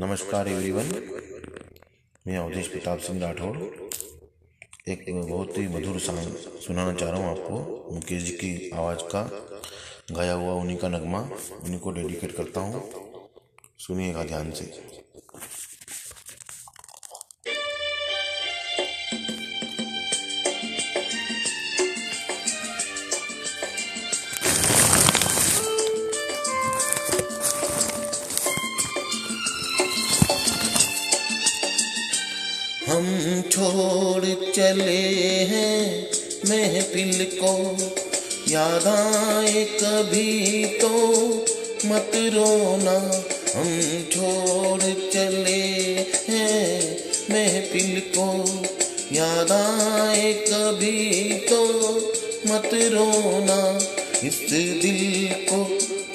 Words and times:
नमस्कार 0.00 0.48
एवरीवन 0.48 0.84
मैं 2.26 2.36
अवधेश 2.38 2.68
प्रताप 2.68 2.98
सिंह 2.98 3.20
राठौड़ 3.20 3.56
एक 4.88 5.04
बहुत 5.30 5.58
ही 5.58 5.66
मधुर 5.68 5.98
सांग 5.98 6.34
सुनाना 6.66 6.92
चाह 6.92 7.10
रहा 7.10 7.20
हूँ 7.20 7.30
आपको। 7.30 7.94
मुकेश 7.94 8.22
जी 8.22 8.32
की 8.32 8.70
आवाज़ 8.70 8.98
का 8.98 9.22
गाया 10.10 10.32
हुआ 10.32 10.52
उन्हीं 10.52 10.76
का 10.76 10.88
नगमा, 10.88 11.20
उन्हीं 11.64 11.78
को 11.78 11.90
डेडिकेट 11.90 12.36
करता 12.36 12.60
हूँ। 12.60 12.82
सुनिएगा 13.78 14.24
ध्यान 14.24 14.50
से। 14.50 14.64
चले 34.58 35.02
हैं 35.48 35.82
महफिल 36.46 37.24
को 37.34 37.50
याद 38.48 38.86
आए 38.86 39.64
कभी 39.72 40.64
तो 40.80 40.88
मत 41.86 42.10
रोना, 42.34 42.96
हम 43.54 43.68
छोड़ 44.12 44.80
चले 45.12 45.62
हैं 46.28 46.72
महफिल 47.30 48.00
को 48.16 48.26
याद 49.12 49.52
आए 49.52 50.32
कभी 50.48 51.38
तो 51.46 51.62
मत 52.46 52.70
रोना, 52.94 53.60
इस 54.24 54.40
दिल 54.50 55.28
को 55.44 55.64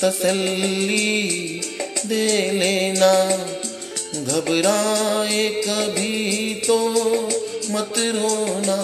तसल्ली 0.00 1.60
दे 2.06 2.26
लेना। 2.52 3.12
घबराए 4.20 5.48
कभी 5.66 5.99
मत 7.80 7.98
रोना 8.14 8.76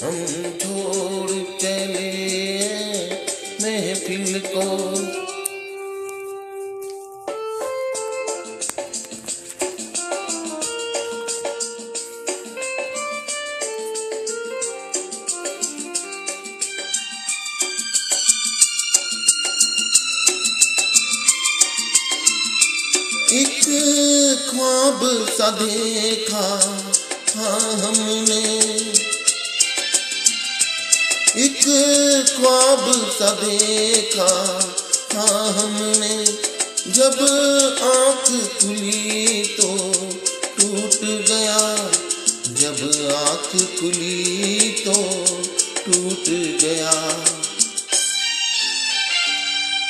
हम 0.00 0.16
छोड़ 0.60 1.30
चले 1.60 2.10
महफिल 3.62 4.40
को। 4.46 4.64
एक 23.36 23.64
ख्वाब 24.50 25.00
सा 25.28 25.50
देखा 25.50 26.44
हाँ 27.36 27.72
हमने। 27.72 28.64
एक 31.36 31.64
ख्वाब 32.36 33.10
सा 33.18 33.30
देखा 33.30 34.28
हाँ 35.14 35.52
हमने। 35.52 36.24
जब 36.92 37.16
आँख 37.82 38.46
खुली 38.46 39.42
तो 39.44 39.76
टूट 40.58 41.00
गया। 41.04 41.90
जब 42.48 43.10
आँख 43.16 43.80
खुली 43.80 44.70
तो 44.70 44.92
टूट 45.86 46.28
गया। 46.60 47.24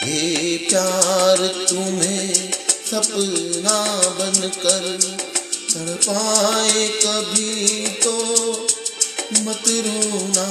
ये 0.07 0.59
प्यार, 0.59 1.47
तुम्हें 1.47 2.51
सपना 2.91 3.97
बनकर 4.09 5.17
तड़पाए 5.75 6.89
कभी 6.89 7.87
तो 7.87 8.13
मत 9.43 9.63
रोना। 9.69 10.47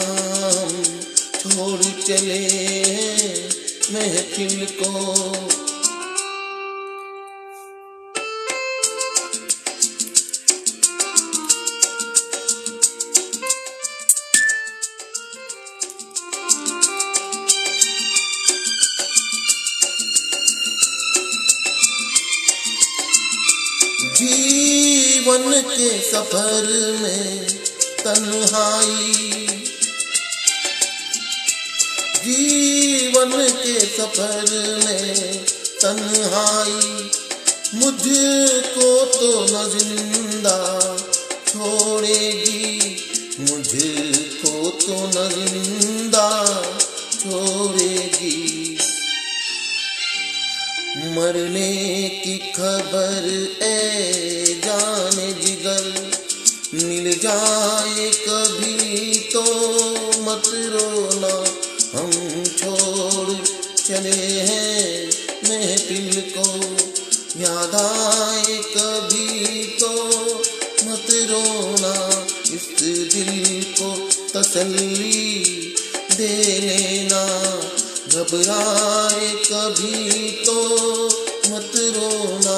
छोड़ 1.39 1.81
चले 2.01 2.41
महफिल 3.93 4.65
को। 4.65 5.62
जीवन 24.23 25.61
के 25.61 26.01
सफ़र 26.01 26.97
में 27.01 27.47
तन्हाई। 28.05 29.47
जीवन 32.25 33.31
के 33.49 33.79
सफ़र 33.79 34.51
में 34.85 35.45
तन्हाई। 35.81 37.09
मुझको 37.75 39.05
तो 39.05 39.43
न 39.43 39.77
ज़िंदा 39.77 40.97
छोड़ेगी। 41.47 42.82
मरने 51.13 52.09
की 52.23 52.37
खबर, 52.37 53.25
ए 53.63 54.61
जान 54.65 55.17
जिगर। 55.41 55.85
मिल 56.73 57.19
जाए 57.19 58.09
कभी 58.19 59.19
तो 59.33 59.43
मत 60.21 60.47
रोना, 60.73 61.33
हम 61.93 62.11
छोड़ 62.57 63.35
चले 63.77 64.15
हैं 64.41 65.07
महफिल 65.49 66.21
को। 66.37 66.47
याद 67.41 67.75
आए 67.75 68.57
कभी 68.67 69.63
तो 69.79 69.91
मत 70.85 71.07
रोना, 71.31 71.93
इस 72.53 72.67
दिल 73.13 73.63
को 73.79 73.95
तसल्ली 74.33 75.75
दे 76.11 76.59
लेना। 76.59 77.23
घबराए 78.13 79.29
कभी 79.45 80.29
तो 80.45 80.57
मत 81.49 81.71
रोना 81.95 82.57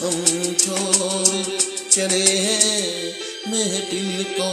हम 0.00 0.54
छोड़ 0.54 1.44
चले 1.90 2.24
हैं 2.46 3.12
महफिल 3.50 4.24
को 4.38 4.50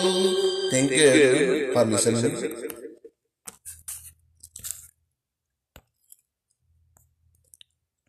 you 0.91 1.05
everyone 1.05 1.97
for 1.97 2.11
listening. 2.11 2.72